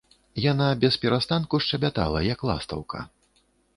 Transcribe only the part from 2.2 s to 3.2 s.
як ластаўка.